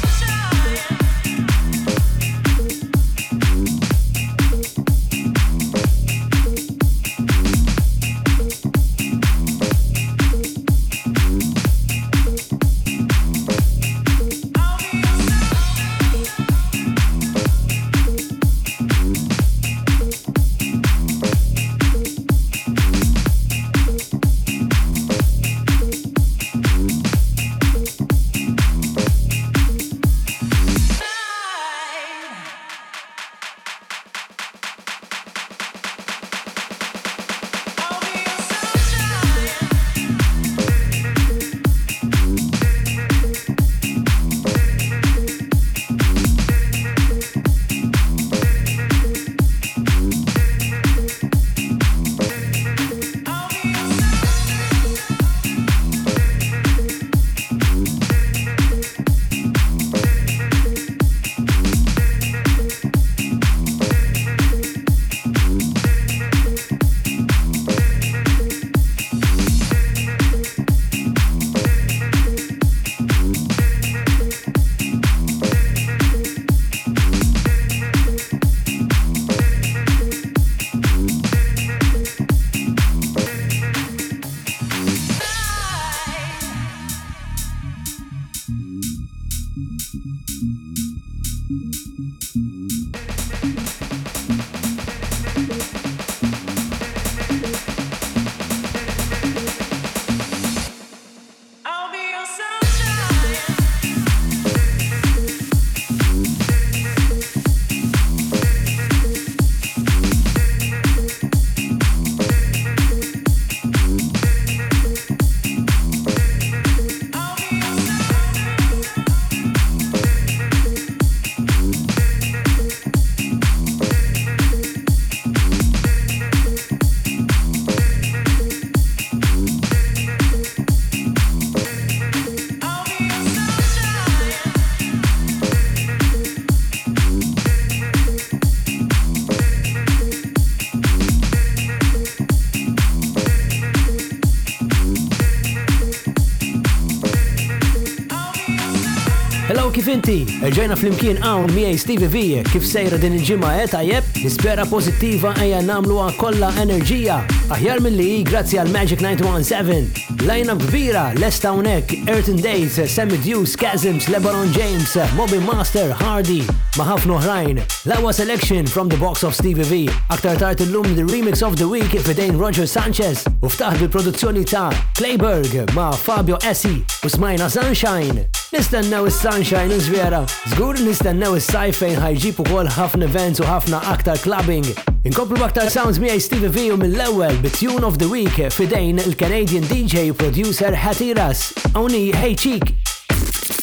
inti? 149.95 150.17
Rġajna 150.45 150.77
fl-imkien 150.79 151.21
għawn 151.25 151.53
miej 151.55 151.77
Stevie 151.81 152.09
V 152.11 152.43
kif 152.51 152.65
sejra 152.67 152.99
din 153.01 153.17
il-ġimma 153.19 153.53
e 153.59 153.63
eh, 153.65 153.71
tajjeb, 153.71 154.09
nispera 154.25 154.67
pozittiva 154.69 155.33
eja 155.43 155.61
namluwa 155.65 156.11
kolla 156.19 156.51
enerġija. 156.63 157.21
Aħjar 157.55 157.83
mill-li 157.85 158.23
grazzi 158.27 158.59
għal 158.61 158.73
Magic 158.75 159.03
917. 159.05 160.23
Lajna 160.25 160.57
kbira, 160.63 161.05
Lesta 161.21 161.53
Unek, 161.55 161.93
Earthen 162.09 162.41
Days, 162.43 162.79
Sammy 162.91 163.19
Dews, 163.25 163.55
Chasms, 163.61 164.09
LeBron 164.09 164.53
James, 164.57 164.95
Moby 165.19 165.41
Master, 165.45 165.93
Hardy, 165.93 166.43
Mahafno 166.79 167.19
Hrajn, 167.21 167.61
Lawa 167.87 168.13
selection 168.13 168.67
from 168.67 168.89
the 168.89 168.97
box 168.97 169.23
of 169.23 169.35
Stevie 169.35 169.69
V. 169.69 169.83
Aktar 170.11 170.39
tart 170.39 170.61
il-lum 170.63 170.95
the 170.97 171.05
remix 171.05 171.43
of 171.47 171.57
the 171.59 171.69
week 171.69 171.93
fidejn 172.07 172.39
Roger 172.41 172.67
Sanchez 172.67 173.25
uftaħ 173.45 173.79
bil-produzzjoni 173.83 174.47
ta' 174.51 174.71
Clayberg 174.99 175.75
ma' 175.77 175.93
Fabio 175.95 176.41
Essi 176.43 176.81
u 177.05 177.11
smajna 177.13 177.51
Sunshine. 177.51 178.25
Nistennew 178.55 179.07
is-sunshine 179.09 179.71
u 179.77 179.81
żvera, 179.81 180.27
żgur 180.47 180.77
nistennew 180.87 181.35
is-sajf 181.35 181.79
fejn 181.81 181.97
ħajġib 181.99 182.37
ukoll 182.45 182.69
ħafna 182.71 183.09
events 183.11 183.41
u 183.43 183.47
ħafna 183.49 183.81
aktar 183.91 184.21
clubbing. 184.23 184.69
Inkomplu 185.03 185.43
aktar 185.43 185.67
sounds 185.75 185.99
miegħi 185.99 186.21
Steve 186.23 186.51
V 186.55 186.69
u 186.77 186.77
mill-ewwel 186.79 187.35
bi 187.43 187.51
Tune 187.51 187.83
of 187.89 187.99
the 187.99 188.07
Week 188.07 188.39
fidejn 188.57 189.03
il-Canadian 189.09 189.67
DJ 189.67 190.07
u 190.11 190.15
producer 190.15 190.77
Hatiras. 190.85 191.49
Oni 191.75 192.13
Hey 192.15 192.37
Cheek. 192.37 192.65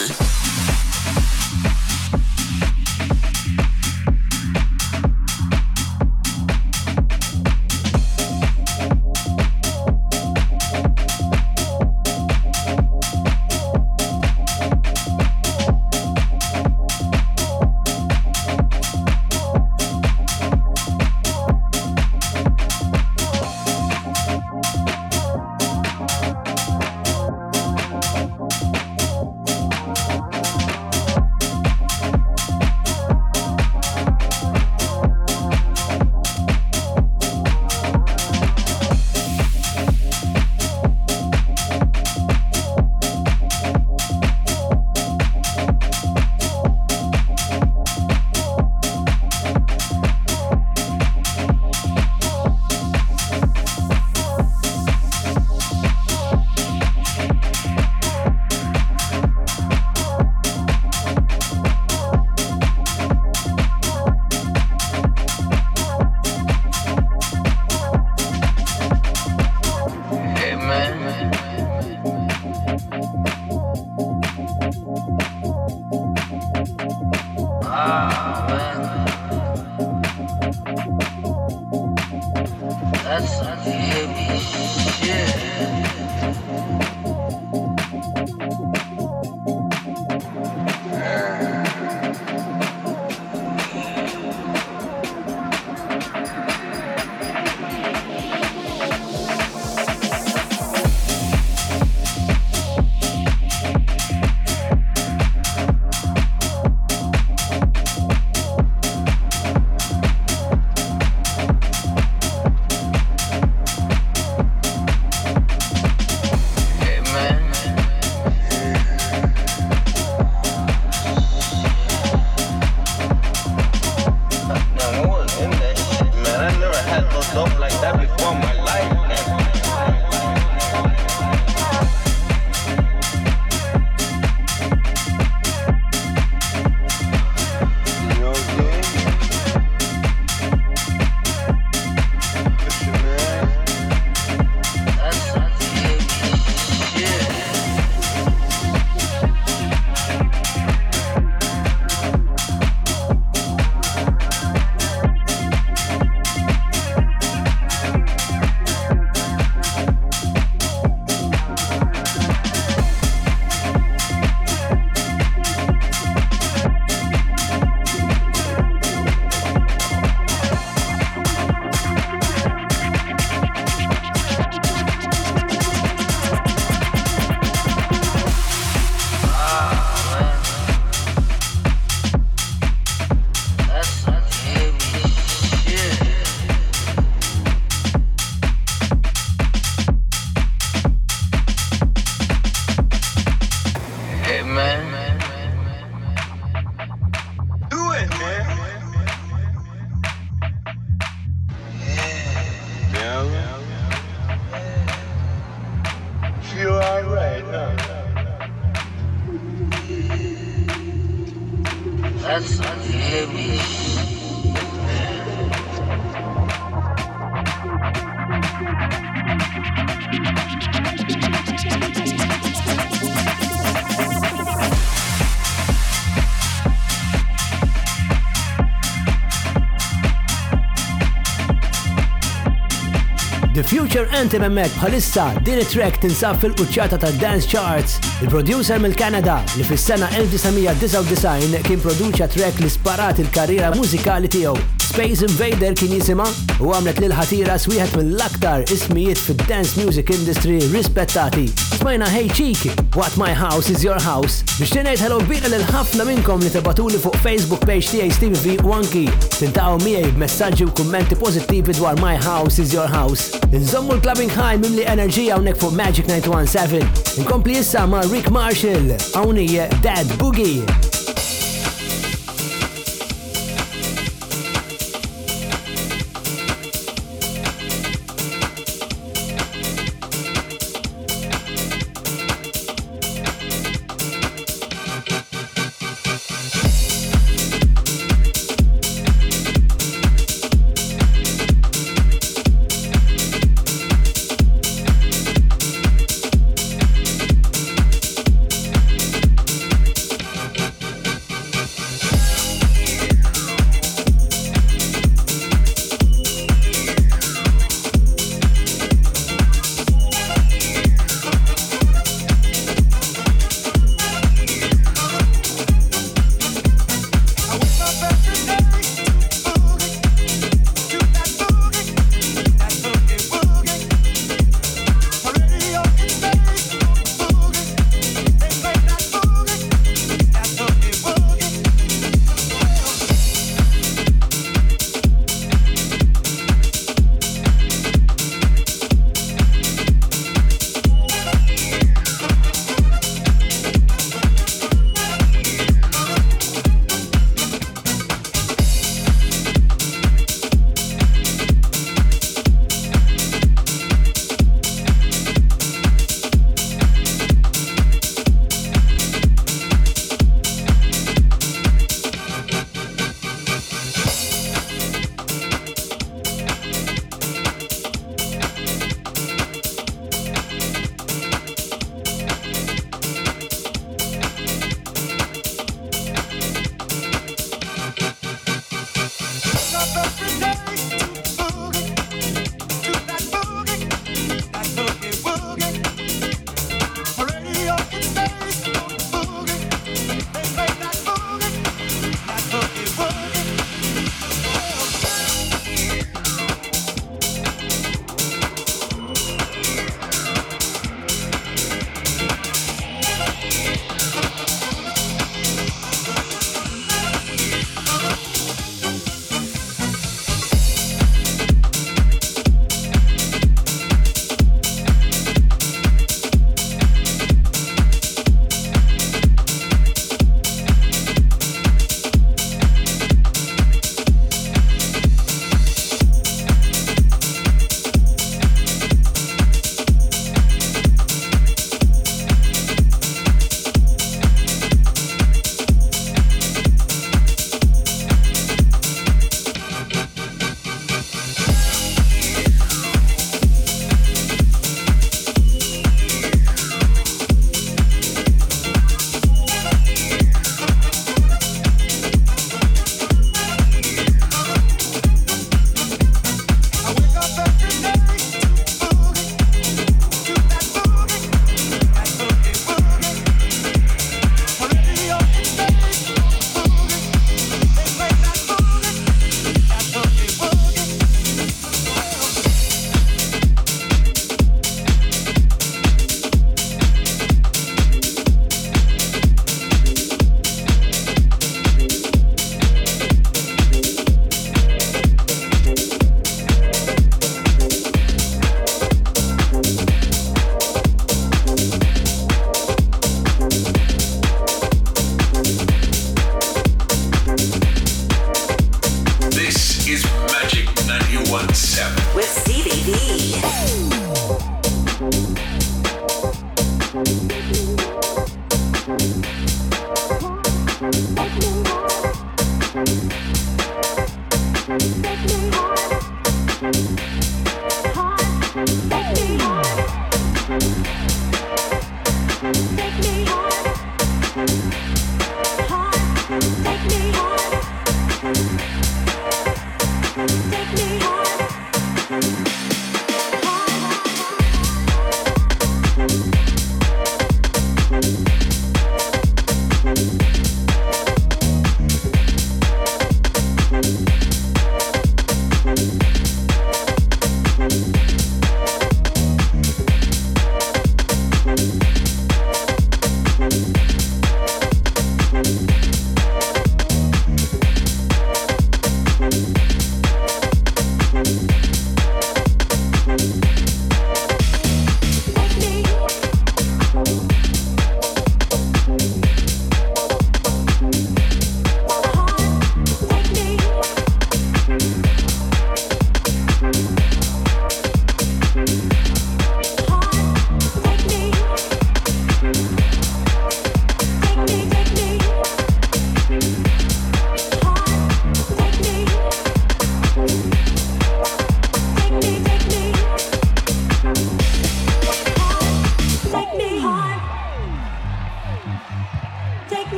Future 233.93 234.09
Anthem 234.17 234.45
emmek 234.49 234.71
bħalissa 234.79 235.25
din 235.45 235.59
it-track 235.61 235.99
tinsab 236.01 236.39
fil-quċċata 236.41 236.97
ta' 237.03 237.11
Dance 237.21 237.45
Charts. 237.45 237.99
Il-producer 238.25 238.81
mill-Kanada 238.81 239.37
li 239.59 239.67
fis-sena 239.69 240.09
1999 240.17 241.61
kien 241.69 241.85
produċa 241.89 242.31
track 242.33 242.65
li 242.65 242.73
sparat 242.73 243.21
il-karriera 243.21 243.75
mużikali 243.77 244.33
tiegħu 244.33 244.57
Space 244.93 245.23
Invader 245.25 245.73
kien 245.79 245.93
jisima 245.95 246.25
u 246.61 246.69
għamlet 246.75 246.99
lil 247.01 247.13
ħatira 247.17 247.55
swieħed 247.61 247.95
mill-aktar 247.97 248.67
ismijiet 248.75 249.17
fid-dance 249.25 249.79
music 249.81 250.11
industry 250.13 250.59
rispettati. 250.69 251.47
Smajna 251.79 252.11
Hey 252.13 252.29
Cheek, 252.29 252.75
What 252.93 253.17
My 253.17 253.33
House 253.33 253.73
Is 253.73 253.81
Your 253.87 253.97
House. 254.05 254.43
Biex 254.59 254.75
tinejt 254.75 255.01
ħallu 255.01 255.23
bina 255.31 255.49
lil 255.49 255.65
ħafna 255.71 256.05
minnkom 256.11 256.45
li 256.45 256.53
tabatuli 256.53 257.01
fuq 257.01 257.17
Facebook 257.25 257.65
page 257.65 257.89
tiegħi 257.89 258.13
Steve 258.19 258.37
V 258.45 258.59
Wanki. 258.69 259.07
Tintaw 259.39 259.81
miegħi 259.81 260.13
b'messaġġi 260.13 260.69
u 260.69 260.77
kummenti 260.83 261.17
pożittivi 261.25 261.79
dwar 261.81 261.97
My 262.05 262.21
House 262.29 262.61
Is 262.61 262.77
Your 262.77 262.93
House. 262.93 263.33
Nżommu 263.49 263.97
l-clubbing 263.97 264.37
high 264.37 264.61
mimli 264.61 264.85
enerġija 264.93 265.39
hawnhekk 265.41 265.65
fuq 265.65 265.73
Magic 265.81 266.13
917. 266.13 266.85
Inkompli 267.23 267.57
issa 267.65 267.87
ma' 267.89 268.05
Rick 268.13 268.29
Marshall, 268.29 268.93
hawnija 269.17 269.71
Dead 269.81 270.05
Boogie. 270.21 270.91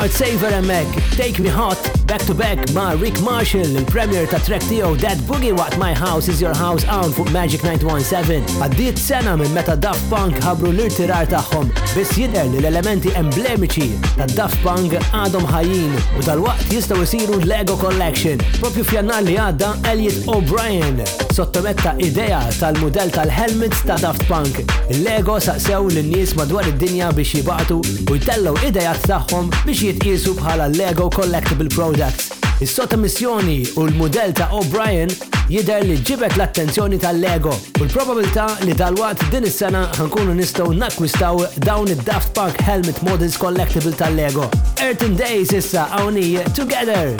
Heart 0.00 0.12
Saver 0.12 0.46
and 0.46 0.64
Meg, 0.68 0.86
Take 1.10 1.40
Me 1.40 1.48
Hot, 1.48 1.76
Back 2.06 2.20
to 2.26 2.32
Back 2.34 2.72
ma' 2.72 2.90
Rick 3.00 3.20
Marshall, 3.20 3.66
il-premier 3.80 4.28
ta' 4.30 4.38
track 4.46 4.62
tiegħu 4.68 4.94
That 5.02 5.18
Boogie 5.26 5.50
What 5.50 5.74
My 5.76 5.90
House 5.92 6.30
Is 6.30 6.38
Your 6.40 6.54
House 6.54 6.86
on 6.86 7.10
fuq 7.16 7.32
Magic 7.34 7.64
917. 7.66 8.60
Għaddiet 8.62 9.02
sena 9.02 9.34
minn 9.40 9.50
meta 9.58 9.74
Daft 9.74 10.06
Punk 10.12 10.38
ħabru 10.46 10.70
l-irtirar 10.70 11.26
tagħhom 11.34 11.74
biss 11.96 12.14
jidher 12.14 12.46
li 12.52 12.60
l-elementi 12.62 13.10
emblemiċi 13.18 13.90
ta' 14.12 14.30
Daft 14.36 14.62
Punk 14.62 14.94
għadhom 15.02 15.50
ħajjin 15.50 15.92
u 16.20 16.24
tal-waqt 16.30 16.76
jistgħu 16.78 17.02
jsiru 17.16 17.42
Lego 17.50 17.74
Collection. 17.82 18.38
Propju 18.62 18.86
f'jannar 18.92 19.26
li 19.26 19.34
għadda 19.48 19.74
Elliot 19.96 20.28
O'Brien 20.36 21.02
sottometta 21.34 21.96
idea 21.98 22.44
tal-mudell 22.60 23.10
tal-helmets 23.18 23.82
ta' 23.82 23.98
Daft 24.06 24.30
Punk 24.30 24.62
Il-Lego 24.88 25.34
saqsew 25.38 25.88
l-nies 25.92 26.30
madwar 26.38 26.64
id-dinja 26.70 27.10
biex 27.12 27.34
jibaqtu 27.36 27.76
u 28.08 28.14
jtellaw 28.16 28.56
idejat 28.64 29.02
tagħhom 29.04 29.50
biex 29.66 29.82
jitqisu 29.84 30.32
bħala 30.38 30.70
Lego 30.72 31.10
Collectible 31.12 31.68
Products. 31.74 32.30
Is-sottomissjoni 32.64 33.58
u 33.76 33.84
l-mudell 33.84 34.32
ta' 34.38 34.48
O'Brien 34.56 35.12
jider 35.52 35.84
li 35.84 35.98
ġibek 36.08 36.38
l-attenzjoni 36.38 36.98
tal-Lego 37.04 37.52
u 37.52 37.84
l-probabilità 37.84 38.46
li 38.64 38.72
dal-waqt 38.80 39.26
din 39.36 39.44
is-sena 39.52 39.84
ħankunu 39.98 40.32
nistgħu 40.40 40.70
nakkwistaw 40.80 41.42
dawn 41.68 41.92
id-Daft 41.92 42.32
park 42.38 42.56
Helmet 42.64 43.02
Models 43.04 43.36
Collectible 43.44 43.92
tal-Lego. 43.92 44.48
Earth 44.80 45.04
and 45.04 45.20
Days 45.20 45.52
issa 45.52 45.84
hawnija 45.92 46.48
together! 46.56 47.12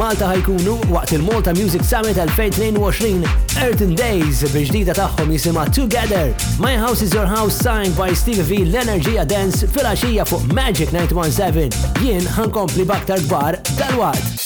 Malta 0.00 0.30
ħajkunu 0.30 0.78
waqt 0.94 1.12
il-Malta 1.18 1.52
Music 1.54 1.82
Summit 1.84 2.16
2022 2.32 3.20
Earthen 3.60 3.90
Days 3.98 4.40
bil-ġdida 4.48 4.94
taħħom 4.96 5.34
jisima 5.36 5.66
Together. 5.68 6.32
My 6.62 6.78
House 6.80 7.04
is 7.04 7.12
Your 7.12 7.28
House 7.28 7.52
signed 7.58 7.92
by 8.00 8.16
Steve 8.16 8.46
V 8.48 8.62
l-Enerġija 8.64 9.26
Dance 9.28 9.68
fil-għaxija 9.76 10.24
fuq 10.32 10.48
Magic 10.56 10.94
917. 10.96 11.76
Jien 12.00 12.24
ħankompli 12.38 12.88
baktar 12.88 13.20
gbar 13.28 13.60
dal 13.76 13.96
-wad. 14.00 14.44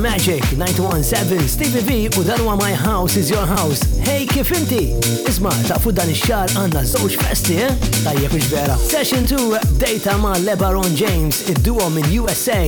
Magic 0.03 0.43
917 0.59 1.49
Stevie 1.49 1.81
V 2.11 2.19
u 2.19 2.25
dan 2.25 2.39
My 2.59 2.75
House 2.75 3.17
is 3.17 3.29
Your 3.31 3.47
House. 3.47 3.81
Hey 4.03 4.27
kif 4.27 4.51
inti? 4.51 4.91
Isma' 5.31 5.55
tafu 5.71 5.95
dan 5.95 6.11
ix-xahar 6.11 6.51
għandna 6.59 6.83
żewġ 6.91 7.15
festi, 7.23 7.61
eh? 7.63 7.71
Tajjeb 8.03 8.35
vera. 8.51 8.75
Session 8.83 9.23
2 9.31 9.61
data 9.79 10.17
ma' 10.19 10.35
LeBaron 10.43 10.91
James 10.99 11.45
id-duo 11.55 11.87
minn 11.95 12.09
USA. 12.19 12.59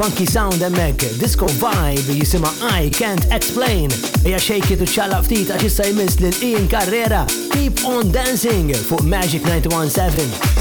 Funky 0.00 0.24
Sound 0.30 0.64
emmek, 0.64 1.04
Disco 1.20 1.44
Vibe 1.60 2.08
jisima 2.16 2.48
I 2.72 2.88
Can't 2.96 3.28
Explain. 3.28 3.92
Eja 4.24 4.40
xejki 4.40 4.80
tu 4.80 4.88
ċala 4.88 5.20
ftit 5.28 5.52
għax 5.52 5.68
issa 5.68 5.90
jmiss 5.92 6.16
lil 6.24 6.40
Ian 6.48 6.64
Carrera. 6.72 7.26
Keep 7.52 7.84
on 7.84 8.08
dancing 8.08 8.72
fuq 8.88 9.04
Magic 9.04 9.44
917. 9.44 10.59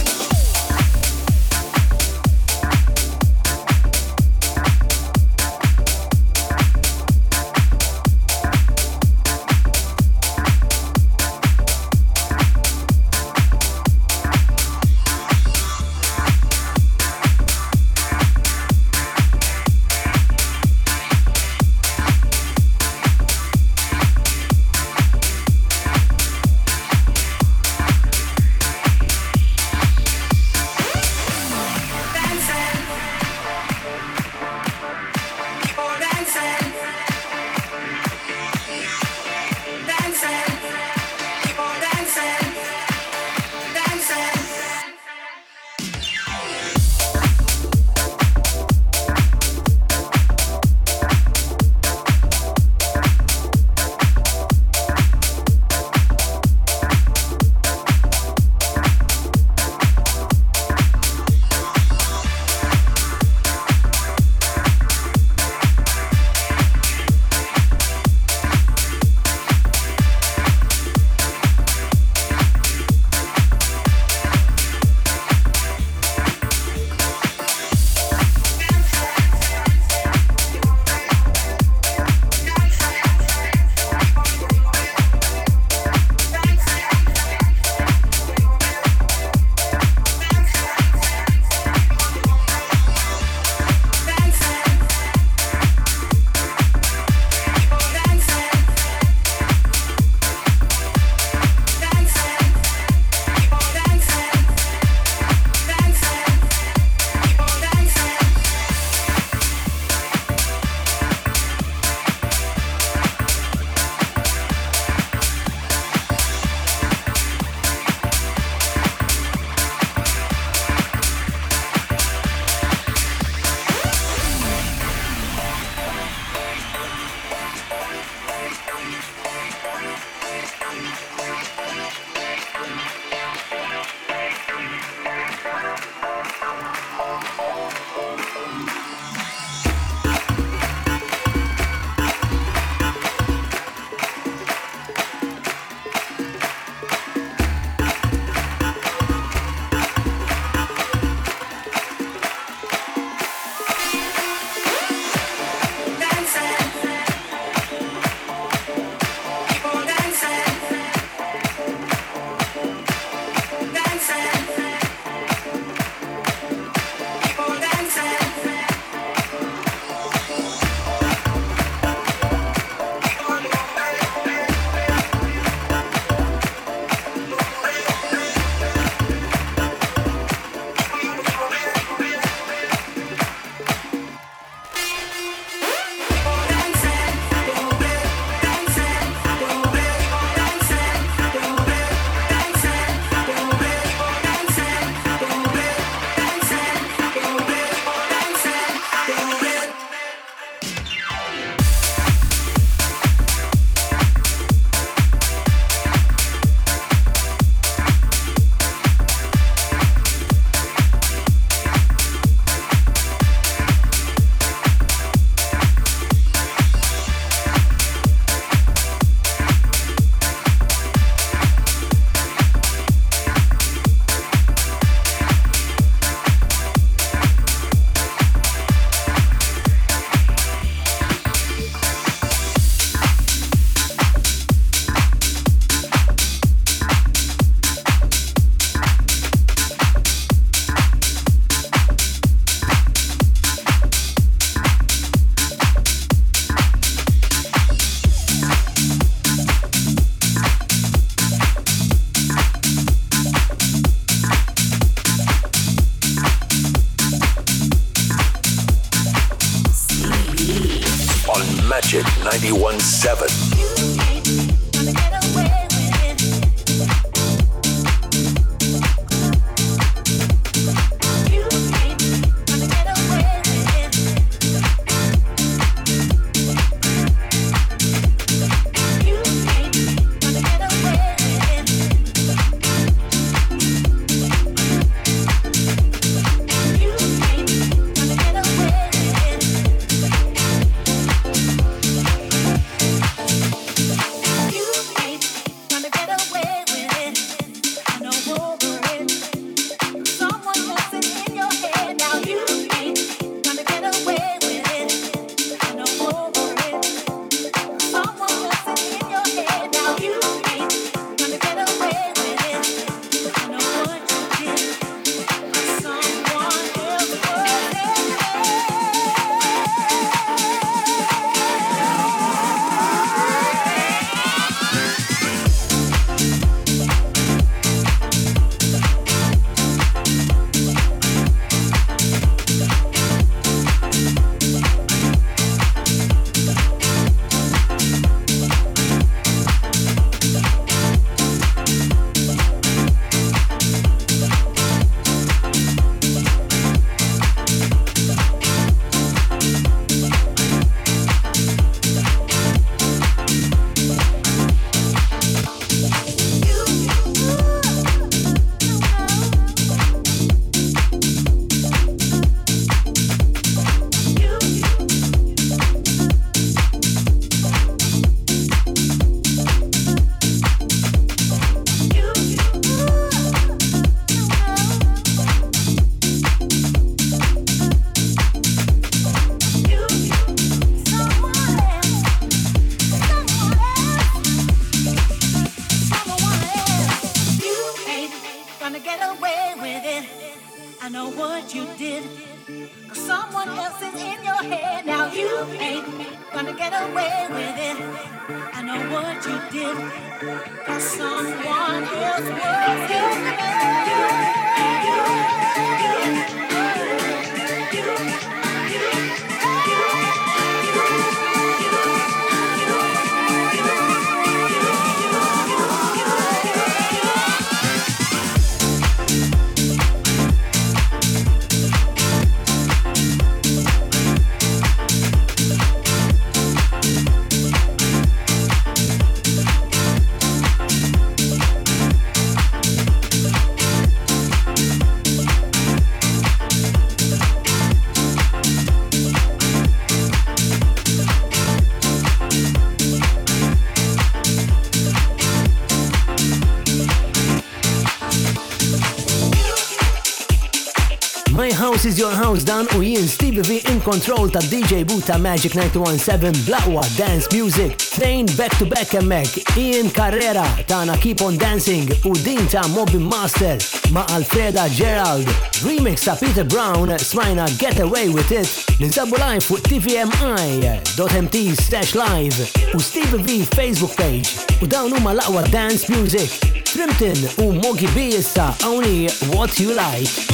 This 451.81 451.93
is 451.93 451.97
your 451.99 452.11
house 452.11 452.43
dan 452.43 452.67
u 452.79 452.83
jien 452.85 453.09
Stevie 453.09 453.43
V 453.43 453.49
in 453.49 453.81
control 453.81 454.29
ta' 454.29 454.39
DJ 454.39 454.83
Buta 454.85 455.17
Magic 455.17 455.53
917 455.53 456.43
blaqwa 456.43 456.81
dance 456.97 457.25
music. 457.37 457.75
Train 457.77 458.25
back 458.35 458.53
to 458.57 458.65
back 458.67 458.93
emmek. 458.93 459.55
Ian 459.57 459.91
Carrera 459.91 460.43
tana 460.65 460.97
Keep 460.97 461.21
on 461.21 461.37
Dancing 461.37 461.87
u 462.03 462.11
din 462.21 462.47
ta' 462.47 462.67
mobi 462.67 462.97
Master 462.97 463.55
ma' 463.91 464.05
Alfreda 464.09 464.67
Gerald. 464.69 465.23
Remix 465.63 466.03
ta' 466.03 466.15
Peter 466.15 466.43
Brown 466.43 466.97
smajna 466.99 467.47
Get 467.57 467.79
Away 467.79 468.09
With 468.09 468.29
It. 468.31 468.49
Ninsabu 468.79 469.15
live 469.17 469.43
fuq 469.45 469.61
tvmi.mt 469.61 471.35
slash 471.61 471.93
live 471.95 472.39
u 472.73 472.79
Stevie 472.79 473.23
V 473.23 473.45
Facebook 473.55 473.95
page. 473.95 474.27
U 474.61 474.67
dawn 474.67 474.91
huma 474.91 475.13
laqwa 475.13 475.47
dance 475.49 475.87
music. 475.87 476.29
Trimpton 476.63 477.19
u 477.47 477.53
Mogi 477.53 477.87
B 477.95 478.11
issa 478.19 478.53
Only 478.65 479.07
What 479.31 479.55
You 479.59 479.73
Like. 479.75 480.28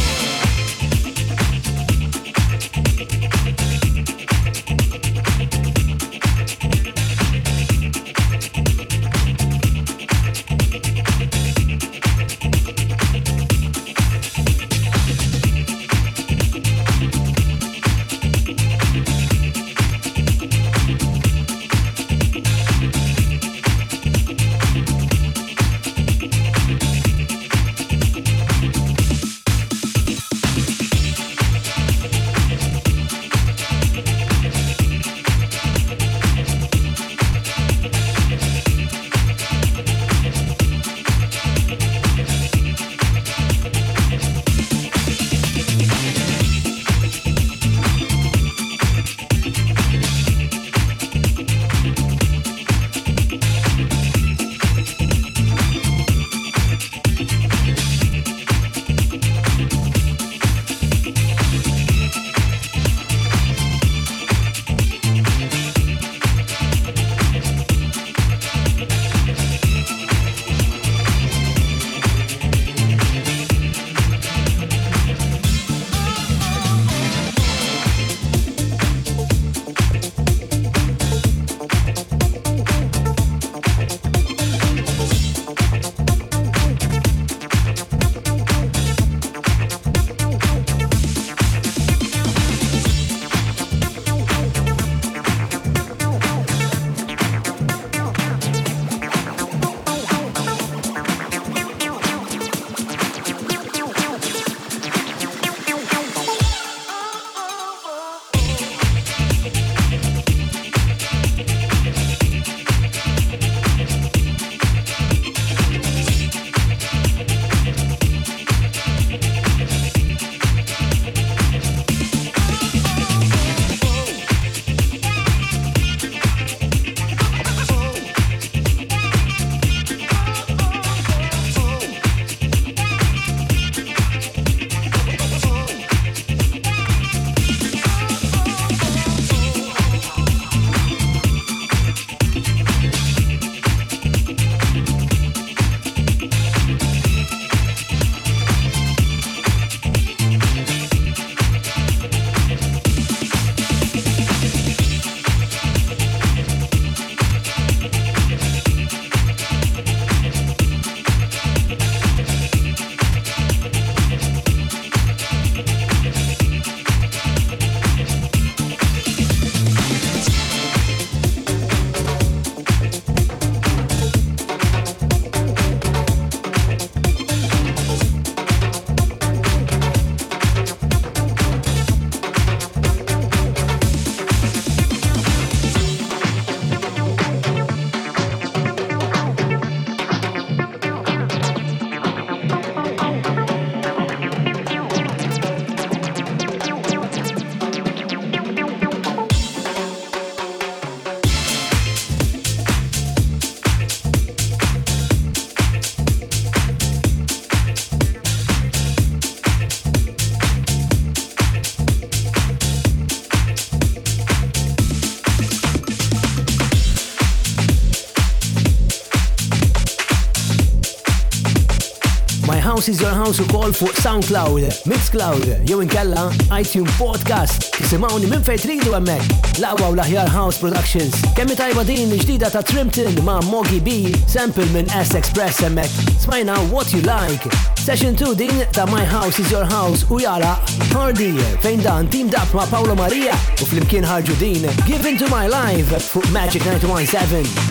House 222.85 222.93
is 222.95 223.01
Your 223.01 223.09
House 223.15 223.39
u 223.41 223.45
kol 223.45 223.71
fuq 223.73 223.95
SoundCloud, 224.01 224.61
Mixcloud, 224.85 225.47
jew 225.65 225.79
inkella 225.81 226.31
iTunes 226.61 226.91
Podcast. 226.97 227.75
Isimawni 227.79 228.27
minn 228.27 228.43
fejn 228.45 228.59
tridu 228.61 228.93
hemmhekk. 228.93 229.57
Lawa 229.59 229.87
u 229.89 229.95
l-aħjar 229.95 230.29
House 230.33 230.59
Productions. 230.61 231.17
Kemm 231.35 231.49
tajba 231.57 231.81
din 231.87 232.13
ġdida 232.13 232.51
ta' 232.53 232.61
Trimton 232.61 233.17
ma' 233.25 233.39
Mogi 233.49 233.81
B, 233.81 234.13
sample 234.29 234.67
minn 234.75 234.91
S 235.01 235.15
Express 235.17 235.63
hemmhekk. 235.65 236.13
Smajna 236.27 236.59
What 236.69 236.93
You 236.93 237.01
Like. 237.09 237.49
Session 237.81 238.13
2 238.21 238.35
din 238.37 238.53
ta' 238.77 238.85
My 238.93 239.01
House 239.03 239.39
is 239.41 239.49
Your 239.51 239.65
House 239.65 240.05
u 240.09 240.21
jara 240.21 240.53
Hardy 240.93 241.31
fejn 241.65 241.81
dan 241.87 242.07
team 242.13 242.29
up 242.37 242.53
ma' 242.53 242.69
Paolo 242.69 242.93
Maria 242.93 243.33
u 243.61 243.65
flimkien 243.71 244.05
ħarġu 244.05 244.37
din 244.37 244.69
Give 244.85 245.01
Into 245.09 245.31
My 245.33 245.49
Life 245.49 245.97
fuq 246.11 246.29
Magic 246.37 246.61
917. 246.69 247.64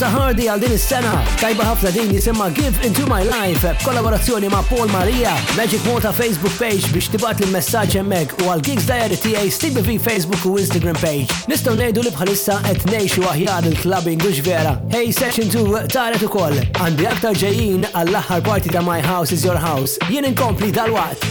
ta' 0.00 0.08
Hardy 0.10 0.46
għal 0.48 0.60
din 0.64 0.72
is-sena. 0.78 1.10
Tajba 1.40 1.64
ħafna 1.66 1.90
din 1.92 2.12
jisimma 2.16 2.46
Give 2.56 2.84
Into 2.88 3.02
My 3.10 3.18
Life 3.28 3.68
b'kollaborazzjoni 3.80 4.48
ma' 4.52 4.62
Paul 4.68 4.88
Maria, 4.92 5.32
Magic 5.58 5.82
Mota 5.84 6.08
Facebook 6.16 6.54
page 6.56 6.88
biex 6.94 7.10
tibat 7.12 7.42
il-messaġġ 7.44 7.98
hemmhekk 8.00 8.44
u 8.46 8.50
għal 8.50 8.62
Gigs 8.64 8.86
Diary 8.88 9.18
tiegħi 9.20 9.50
Steve 9.52 9.82
V 9.84 9.96
Facebook 10.00 10.46
u 10.48 10.54
Instagram 10.62 10.96
page. 11.02 11.28
Nistgħu 11.52 11.74
ngħidu 11.82 12.04
li 12.06 12.12
bħalissa 12.16 12.56
qed 12.70 12.86
ngħixu 12.94 13.26
aħjar 13.34 13.68
il-clubbing 13.74 14.24
u 14.24 14.32
vera. 14.48 14.72
Hey 14.94 15.12
Session 15.16 15.52
2 15.52 15.82
taret 15.92 16.24
ukoll. 16.24 16.56
Għandi 16.80 17.08
aktar 17.12 17.36
ġejjin 17.44 17.84
għall-aħħar 17.92 18.44
parti 18.48 18.72
ta' 18.72 18.80
My 18.86 19.04
House 19.04 19.34
is 19.36 19.44
Your 19.44 19.60
House. 19.60 19.98
Jien 20.08 20.24
inkompli 20.32 20.72
dal-waqt. 20.72 21.28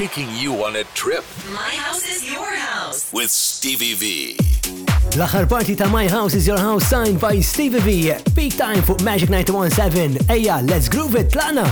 taking 0.00 0.30
you 0.36 0.62
on 0.64 0.76
a 0.76 0.84
trip. 0.94 1.24
My 1.54 1.74
house 1.76 2.06
is 2.08 2.24
your 2.24 2.54
house. 2.54 3.12
With 3.12 3.28
Stevie 3.30 3.92
V 3.94 4.79
l 5.16 5.22
axar 5.22 5.44
parti 5.46 5.74
ta' 5.74 5.88
My 5.88 6.08
House 6.08 6.34
is 6.36 6.46
Your 6.46 6.58
House 6.58 6.86
signed 6.86 7.18
by 7.18 7.40
Stevie 7.40 7.80
V. 7.80 8.12
Peak 8.34 8.56
time 8.56 8.80
for 8.80 8.96
Magic 9.02 9.28
917. 9.28 10.16
Eja, 10.28 10.60
let's 10.68 10.88
groove 10.88 11.16
it, 11.18 11.34
lana! 11.34 11.66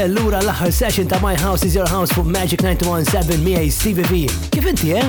Eh, 0.00 0.06
lura 0.06 0.38
l 0.40 0.44
l-axar 0.46 0.70
session 0.70 1.06
ta' 1.08 1.18
My 1.20 1.34
House 1.44 1.62
is 1.68 1.74
Your 1.74 1.88
House 1.94 2.10
fuq 2.16 2.24
Magic 2.38 2.60
917 2.62 3.40
għaj 3.58 3.70
CVV. 3.80 4.14
Kif 4.54 4.68
inti 4.70 4.92
eh? 5.00 5.06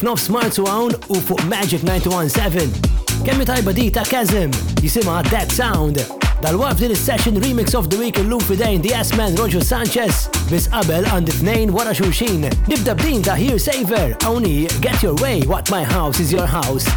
F'nofs 0.00 0.24
Marzu 0.34 0.64
hawn 0.66 0.90
u 1.14 1.20
fuq 1.26 1.42
Magic 1.52 1.84
917. 1.86 3.22
Kemmi 3.26 3.46
tajba 3.50 3.70
di 3.78 3.86
ta' 3.98 4.02
Kazim 4.12 4.50
jisima 4.82 5.22
That 5.30 5.54
Sound. 5.60 6.02
dal 6.42 6.58
warf 6.58 6.74
din 6.82 6.90
session 7.08 7.38
remix 7.46 7.72
of 7.78 7.86
the 7.90 7.96
week 8.02 8.18
l-lum 8.24 8.40
fidejn 8.48 8.82
The 8.82 8.94
S-Man 9.06 9.38
Roger 9.40 9.62
Sanchez 9.72 10.26
bis 10.50 10.66
qabel 10.74 11.06
għand 11.06 11.30
it-tnejn 11.34 11.70
wara 11.70 11.94
xulxin. 11.94 12.50
Nibda 12.66 12.98
b'din 12.98 13.22
ta' 13.22 13.38
Here 13.42 13.62
Saver, 13.68 14.16
għawni 14.26 14.56
Get 14.82 15.04
Your 15.06 15.14
Way 15.22 15.46
What 15.46 15.70
My 15.70 15.84
House 15.96 16.18
is 16.18 16.34
Your 16.34 16.50
House. 16.50 16.90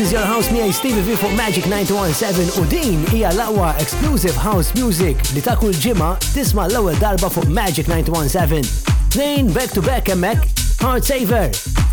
is 0.00 0.12
your 0.14 0.24
house 0.24 0.48
miħaj 0.48 0.70
Stevie 0.76 1.02
V 1.04 1.14
for 1.20 1.32
Magic 1.36 1.66
917 1.68 2.62
u 2.62 2.66
din 2.70 3.02
hija 3.10 3.30
l-aqwa 3.34 3.72
exclusive 3.82 4.32
house 4.40 4.70
music 4.78 5.18
li 5.36 5.42
ta' 5.44 5.56
kull 5.60 5.76
ġimma 5.76 6.14
tisma' 6.32 6.64
l-ewwel 6.70 6.96
darba 7.02 7.28
fuq 7.32 7.50
Magic 7.52 7.88
917. 7.90 8.64
Tnejn 9.12 9.50
back 9.52 9.74
to 9.76 9.82
back 9.84 10.08
hemmhekk 10.12 10.62
Heart 10.80 11.04
Saver. 11.10 11.50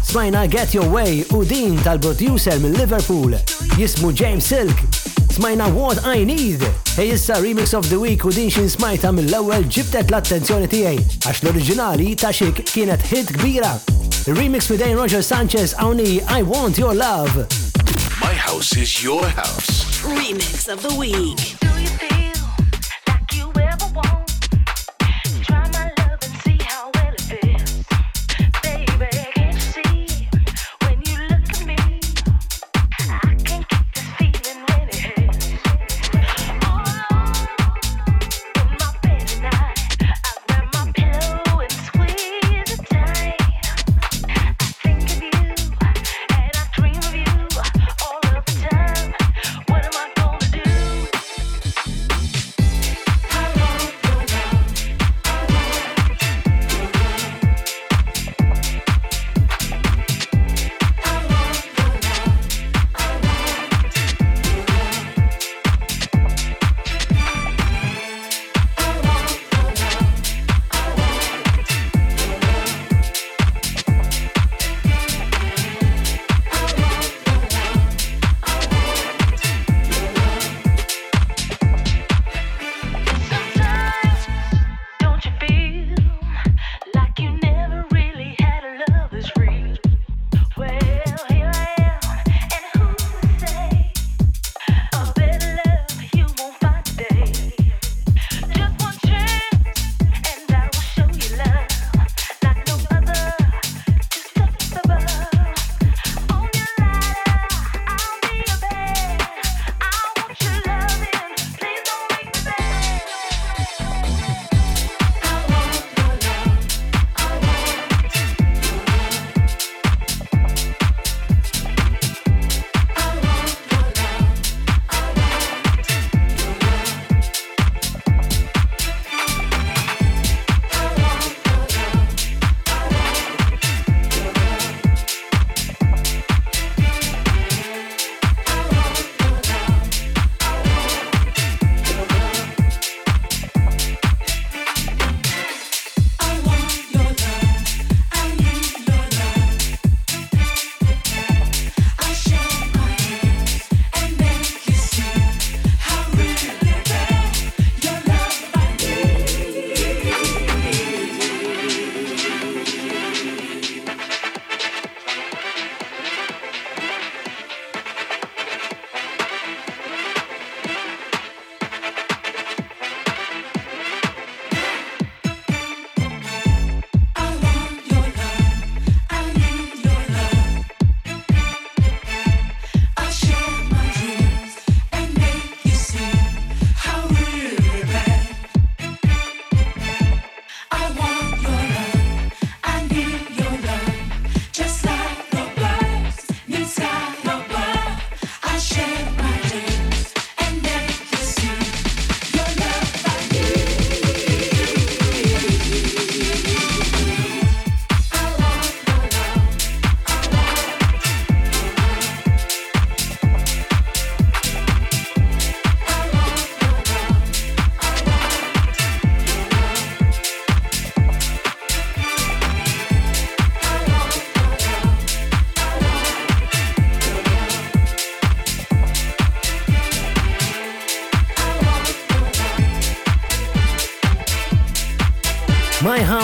Smajna 0.08 0.46
Get 0.56 0.74
Your 0.78 0.88
Way 0.94 1.26
u 1.36 1.42
din 1.50 1.76
tal-producer 1.84 2.56
mill 2.64 2.78
Liverpool 2.80 3.36
jismu 3.82 4.14
James 4.16 4.46
Silk. 4.48 4.80
Smajna 5.36 5.68
What 5.76 6.06
I 6.08 6.24
Need. 6.24 6.64
Hej 6.96 7.14
issa 7.20 7.42
remix 7.44 7.74
of 7.76 7.90
the 7.92 8.00
week 8.00 8.24
u 8.24 8.32
din 8.32 8.54
xin 8.54 8.72
smajta 8.78 9.12
mill-ewwel 9.20 9.68
ġibtet 9.68 10.08
l-attenzjoni 10.16 10.72
tiegħi 10.78 11.28
għax 11.28 11.44
l-oriġinali 11.44 12.14
ta' 12.24 12.32
xik 12.32 12.64
kienet 12.72 13.04
hit 13.12 13.36
kbira. 13.36 13.76
Remix 14.32 14.72
with 14.72 14.80
Dane 14.84 14.96
Roger 14.96 15.22
Sanchez 15.36 15.76
għawni 15.76 16.22
I 16.32 16.44
Want 16.48 16.80
Your 16.80 16.96
Love. 16.96 17.50
house 18.58 18.76
is 18.76 19.04
your 19.04 19.24
house. 19.24 19.86
Remix 20.02 20.68
of 20.68 20.82
the 20.82 20.96
week. 20.96 21.57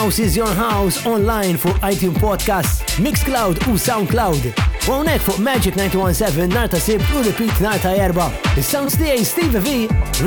House 0.04 0.18
is 0.18 0.36
Your 0.36 0.52
House 0.52 1.06
online 1.06 1.56
fuq 1.56 1.72
iTunes 1.90 2.18
Podcast, 2.18 2.84
Mixcloud 3.02 3.66
u 3.66 3.72
Soundcloud. 3.78 4.44
U 4.44 4.52
hawnhekk 4.92 5.20
fuq 5.24 5.38
Magic 5.38 5.74
917 5.76 6.48
narta 6.50 6.68
ta' 6.68 6.78
sib 6.78 7.00
u 7.00 7.22
repeat 7.22 7.58
narta 7.64 7.88
ta' 7.88 7.94
erba'. 8.04 8.26
Is-sounds 8.60 8.98
tiegħi 9.00 9.24
Steve 9.24 9.62
V, 9.64 9.74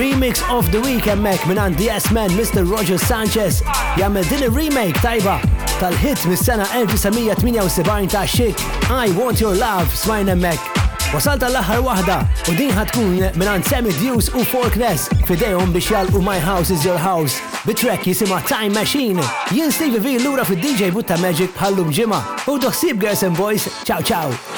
remix 0.01 0.41
of 0.49 0.69
the 0.73 0.79
week 0.81 1.05
hemmhekk 1.05 1.45
minn 1.51 1.61
għand 1.67 1.77
DS 1.77 2.07
Man 2.17 2.33
Mr. 2.33 2.65
Roger 2.65 2.97
Sanchez 2.97 3.61
Jamme 4.01 4.23
din 4.31 4.47
ir-remake 4.47 4.97
tajba 5.05 5.35
tal-hit 5.77 6.25
mis-sena 6.25 6.65
1978 6.79 8.15
ta' 8.17 8.25
Chic 8.25 8.63
I 8.89 9.13
Want 9.19 9.45
Your 9.45 9.53
Love 9.61 9.93
smajn 10.05 10.31
hemmhekk. 10.33 10.71
Wasalt 11.13 11.45
l-aħħar 11.51 11.85
wahda 11.85 12.17
u 12.49 12.57
din 12.57 12.73
ħatkun 12.73 13.13
minn 13.37 13.53
għand 13.53 13.69
Sammy 13.69 13.93
Dews 14.01 14.31
u 14.33 14.41
Forkness 14.55 15.11
fidejhom 15.29 15.69
biex 15.77 15.91
jalqu 15.93 16.25
My 16.25 16.41
House 16.41 16.73
is 16.73 16.81
Your 16.81 16.97
House 16.97 17.46
bitrek 17.67 18.07
jisima 18.07 18.41
Time 18.41 18.69
Machine. 18.73 19.21
Jien 19.51 19.71
Stevie 19.71 19.99
V 19.99 20.15
l-lura 20.15 20.45
fil-DJ 20.47 20.87
Butta 20.95 21.17
Magic 21.19 21.51
bħallum 21.59 21.91
ġima. 21.93 22.21
U 22.47 22.55
doħsib 22.61 23.01
Girls 23.03 23.25
and 23.27 23.35
Boys, 23.37 23.67
ciao 23.83 24.01
ciao! 24.01 24.56